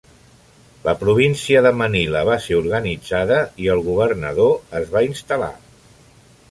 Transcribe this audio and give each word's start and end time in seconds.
La 0.87 0.93
província 1.01 1.61
de 1.67 1.71
Manila 1.81 2.23
va 2.31 2.39
ser 2.47 2.57
organitzada 2.63 3.39
i 3.67 3.71
el 3.75 3.83
governador 3.91 4.79
es 4.81 4.93
va 4.97 5.07
instal·lar. 5.11 5.55